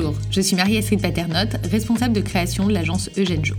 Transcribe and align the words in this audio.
Bonjour, 0.00 0.14
je 0.30 0.40
suis 0.40 0.54
Marie-Astrid 0.54 1.02
Paternotte, 1.02 1.56
responsable 1.72 2.14
de 2.14 2.20
création 2.20 2.68
de 2.68 2.72
l'agence 2.72 3.10
Eugène 3.18 3.44
Jo. 3.44 3.56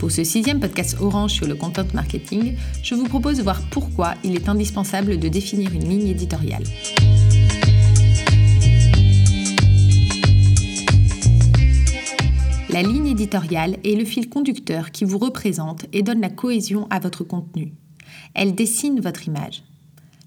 Pour 0.00 0.10
ce 0.10 0.24
sixième 0.24 0.58
podcast 0.58 0.96
Orange 1.00 1.30
sur 1.30 1.46
le 1.46 1.54
content 1.54 1.86
marketing, 1.94 2.56
je 2.82 2.96
vous 2.96 3.04
propose 3.04 3.36
de 3.36 3.44
voir 3.44 3.60
pourquoi 3.70 4.14
il 4.24 4.34
est 4.34 4.48
indispensable 4.48 5.20
de 5.20 5.28
définir 5.28 5.72
une 5.72 5.88
ligne 5.88 6.08
éditoriale. 6.08 6.64
La 12.68 12.82
ligne 12.82 13.06
éditoriale 13.06 13.76
est 13.84 13.94
le 13.94 14.04
fil 14.04 14.28
conducteur 14.28 14.90
qui 14.90 15.04
vous 15.04 15.18
représente 15.18 15.86
et 15.92 16.02
donne 16.02 16.20
la 16.20 16.30
cohésion 16.30 16.88
à 16.90 16.98
votre 16.98 17.22
contenu. 17.22 17.74
Elle 18.34 18.56
dessine 18.56 18.98
votre 18.98 19.28
image. 19.28 19.62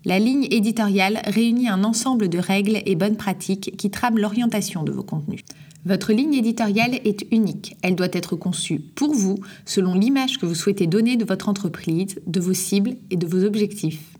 La 0.05 0.17
ligne 0.17 0.47
éditoriale 0.49 1.21
réunit 1.25 1.67
un 1.67 1.83
ensemble 1.83 2.29
de 2.29 2.37
règles 2.37 2.81
et 2.85 2.95
bonnes 2.95 3.17
pratiques 3.17 3.75
qui 3.77 3.89
trament 3.91 4.17
l'orientation 4.17 4.83
de 4.83 4.93
vos 4.93 5.03
contenus. 5.03 5.41
Votre 5.85 6.13
ligne 6.13 6.35
éditoriale 6.35 6.95
est 7.03 7.25
unique. 7.31 7.75
Elle 7.81 7.95
doit 7.95 8.07
être 8.13 8.37
conçue 8.37 8.79
pour 8.79 9.13
vous, 9.13 9.39
selon 9.65 9.93
l'image 9.95 10.37
que 10.37 10.45
vous 10.45 10.55
souhaitez 10.55 10.87
donner 10.87 11.17
de 11.17 11.25
votre 11.25 11.49
entreprise, 11.49 12.19
de 12.25 12.39
vos 12.39 12.53
cibles 12.53 12.95
et 13.11 13.17
de 13.17 13.27
vos 13.27 13.43
objectifs. 13.43 14.17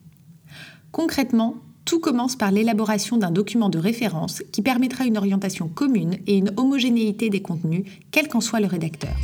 Concrètement, 0.92 1.56
tout 1.86 2.00
commence 2.00 2.36
par 2.36 2.52
l'élaboration 2.52 3.18
d'un 3.18 3.32
document 3.32 3.70
de 3.70 3.80
référence 3.80 4.44
qui 4.52 4.62
permettra 4.62 5.06
une 5.06 5.18
orientation 5.18 5.70
commune 5.70 6.18
et 6.28 6.38
une 6.38 6.52
homogénéité 6.58 7.30
des 7.30 7.42
contenus, 7.42 7.84
quel 8.12 8.28
qu'en 8.28 8.42
soit 8.42 8.59
le 8.59 8.68
rédacteur. 8.68 9.16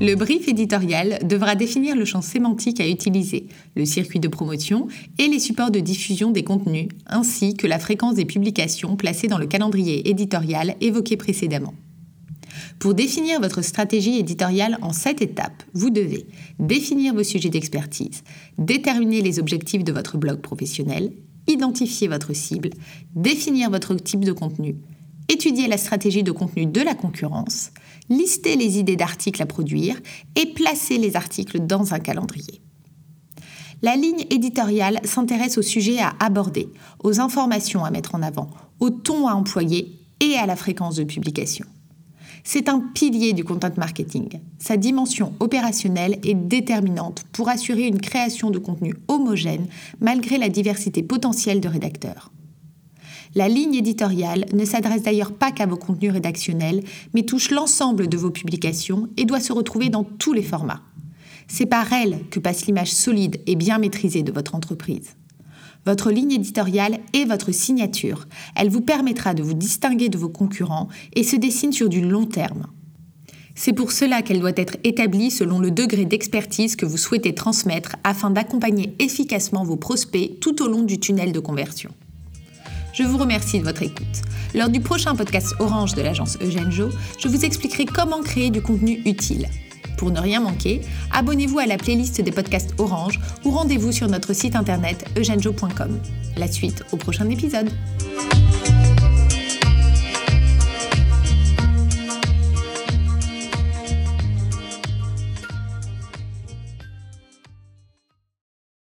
Le 0.00 0.16
brief 0.16 0.48
éditorial 0.48 1.20
devra 1.24 1.54
définir 1.54 1.94
le 1.94 2.04
champ 2.04 2.20
sémantique 2.20 2.80
à 2.80 2.88
utiliser, 2.88 3.46
le 3.76 3.84
circuit 3.84 4.18
de 4.18 4.26
promotion 4.26 4.88
et 5.18 5.28
les 5.28 5.38
supports 5.38 5.70
de 5.70 5.78
diffusion 5.78 6.32
des 6.32 6.42
contenus, 6.42 6.88
ainsi 7.06 7.54
que 7.54 7.68
la 7.68 7.78
fréquence 7.78 8.16
des 8.16 8.24
publications 8.24 8.96
placées 8.96 9.28
dans 9.28 9.38
le 9.38 9.46
calendrier 9.46 10.10
éditorial 10.10 10.74
évoqué 10.80 11.16
précédemment. 11.16 11.74
Pour 12.80 12.94
définir 12.94 13.40
votre 13.40 13.62
stratégie 13.62 14.18
éditoriale 14.18 14.78
en 14.82 14.92
sept 14.92 15.22
étapes, 15.22 15.62
vous 15.74 15.90
devez 15.90 16.26
définir 16.58 17.14
vos 17.14 17.24
sujets 17.24 17.48
d'expertise, 17.48 18.24
déterminer 18.58 19.22
les 19.22 19.38
objectifs 19.38 19.84
de 19.84 19.92
votre 19.92 20.18
blog 20.18 20.40
professionnel, 20.40 21.12
identifier 21.46 22.08
votre 22.08 22.32
cible, 22.32 22.70
définir 23.14 23.70
votre 23.70 23.94
type 23.94 24.24
de 24.24 24.32
contenu, 24.32 24.74
étudier 25.28 25.68
la 25.68 25.78
stratégie 25.78 26.22
de 26.22 26.32
contenu 26.32 26.66
de 26.66 26.80
la 26.80 26.94
concurrence, 26.94 27.70
lister 28.08 28.56
les 28.56 28.78
idées 28.78 28.96
d'articles 28.96 29.42
à 29.42 29.46
produire 29.46 30.00
et 30.36 30.46
placer 30.46 30.98
les 30.98 31.16
articles 31.16 31.60
dans 31.60 31.94
un 31.94 31.98
calendrier. 31.98 32.60
La 33.82 33.96
ligne 33.96 34.24
éditoriale 34.30 35.00
s'intéresse 35.04 35.58
aux 35.58 35.62
sujets 35.62 36.00
à 36.00 36.14
aborder, 36.20 36.68
aux 37.02 37.20
informations 37.20 37.84
à 37.84 37.90
mettre 37.90 38.14
en 38.14 38.22
avant, 38.22 38.48
au 38.80 38.90
ton 38.90 39.28
à 39.28 39.34
employer 39.34 39.98
et 40.20 40.36
à 40.36 40.46
la 40.46 40.56
fréquence 40.56 40.96
de 40.96 41.04
publication. 41.04 41.66
C'est 42.44 42.68
un 42.68 42.78
pilier 42.78 43.32
du 43.32 43.42
content 43.42 43.72
marketing. 43.78 44.40
Sa 44.58 44.76
dimension 44.76 45.32
opérationnelle 45.40 46.18
est 46.24 46.34
déterminante 46.34 47.24
pour 47.32 47.48
assurer 47.48 47.86
une 47.86 48.00
création 48.00 48.50
de 48.50 48.58
contenu 48.58 48.94
homogène 49.08 49.66
malgré 50.00 50.36
la 50.36 50.50
diversité 50.50 51.02
potentielle 51.02 51.60
de 51.60 51.68
rédacteurs. 51.68 52.30
La 53.34 53.48
ligne 53.48 53.74
éditoriale 53.74 54.46
ne 54.52 54.64
s'adresse 54.64 55.02
d'ailleurs 55.02 55.32
pas 55.32 55.50
qu'à 55.50 55.66
vos 55.66 55.76
contenus 55.76 56.12
rédactionnels, 56.12 56.82
mais 57.14 57.22
touche 57.22 57.50
l'ensemble 57.50 58.08
de 58.08 58.16
vos 58.16 58.30
publications 58.30 59.08
et 59.16 59.24
doit 59.24 59.40
se 59.40 59.52
retrouver 59.52 59.88
dans 59.88 60.04
tous 60.04 60.32
les 60.32 60.42
formats. 60.42 60.82
C'est 61.48 61.66
par 61.66 61.92
elle 61.92 62.20
que 62.30 62.40
passe 62.40 62.66
l'image 62.66 62.92
solide 62.92 63.40
et 63.46 63.56
bien 63.56 63.78
maîtrisée 63.78 64.22
de 64.22 64.32
votre 64.32 64.54
entreprise. 64.54 65.16
Votre 65.86 66.10
ligne 66.10 66.32
éditoriale 66.32 67.00
est 67.12 67.26
votre 67.26 67.52
signature. 67.52 68.26
Elle 68.56 68.70
vous 68.70 68.80
permettra 68.80 69.34
de 69.34 69.42
vous 69.42 69.54
distinguer 69.54 70.08
de 70.08 70.16
vos 70.16 70.30
concurrents 70.30 70.88
et 71.14 71.22
se 71.22 71.36
dessine 71.36 71.72
sur 71.72 71.88
du 71.88 72.00
long 72.00 72.24
terme. 72.24 72.66
C'est 73.54 73.72
pour 73.72 73.92
cela 73.92 74.22
qu'elle 74.22 74.40
doit 74.40 74.52
être 74.56 74.76
établie 74.82 75.30
selon 75.30 75.60
le 75.60 75.70
degré 75.70 76.06
d'expertise 76.06 76.74
que 76.74 76.86
vous 76.86 76.96
souhaitez 76.96 77.34
transmettre 77.34 77.96
afin 78.02 78.30
d'accompagner 78.30 78.94
efficacement 78.98 79.62
vos 79.62 79.76
prospects 79.76 80.40
tout 80.40 80.62
au 80.62 80.68
long 80.68 80.82
du 80.82 80.98
tunnel 80.98 81.32
de 81.32 81.38
conversion. 81.38 81.90
Je 82.94 83.02
vous 83.02 83.18
remercie 83.18 83.58
de 83.58 83.64
votre 83.64 83.82
écoute. 83.82 84.22
Lors 84.54 84.68
du 84.68 84.80
prochain 84.80 85.16
podcast 85.16 85.52
Orange 85.58 85.94
de 85.94 86.02
l'agence 86.02 86.38
Eugène 86.40 86.70
Jo, 86.70 86.90
je 87.18 87.26
vous 87.26 87.44
expliquerai 87.44 87.86
comment 87.86 88.22
créer 88.22 88.50
du 88.50 88.62
contenu 88.62 89.02
utile. 89.04 89.48
Pour 89.98 90.12
ne 90.12 90.20
rien 90.20 90.40
manquer, 90.40 90.80
abonnez-vous 91.10 91.58
à 91.58 91.66
la 91.66 91.76
playlist 91.76 92.20
des 92.20 92.30
podcasts 92.30 92.72
Orange 92.78 93.18
ou 93.44 93.50
rendez-vous 93.50 93.90
sur 93.90 94.06
notre 94.06 94.32
site 94.32 94.54
internet 94.54 95.04
eugenejo.com. 95.18 96.00
La 96.36 96.46
suite 96.46 96.84
au 96.92 96.96
prochain 96.96 97.28
épisode. 97.30 97.68